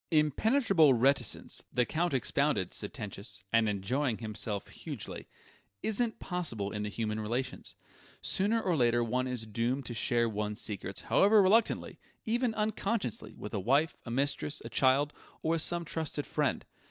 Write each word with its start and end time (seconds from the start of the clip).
"Impenetrable 0.09 0.95
reticence," 0.95 1.63
the 1.71 1.85
Count 1.85 2.11
expounded, 2.11 2.73
sententious 2.73 3.43
and 3.53 3.69
enjoying 3.69 4.17
himself 4.17 4.69
hugely 4.69 5.27
"isn't 5.83 6.17
possible 6.17 6.71
in 6.71 6.81
the 6.81 6.89
human 6.89 7.19
relations. 7.19 7.75
Sooner 8.19 8.59
or 8.59 8.75
later 8.75 9.03
one 9.03 9.27
is 9.27 9.45
doomed 9.45 9.85
to 9.85 9.93
share 9.93 10.27
one's 10.27 10.59
secrets, 10.59 11.01
however 11.01 11.39
reluctantly, 11.39 11.99
even 12.25 12.55
unconsciously, 12.55 13.35
with 13.35 13.53
a 13.53 13.59
wife, 13.59 13.95
a 14.03 14.09
mistress, 14.09 14.59
a 14.65 14.69
child, 14.69 15.13
or 15.43 15.51
with 15.51 15.61
some 15.61 15.85
trusted 15.85 16.25
friend. 16.25 16.65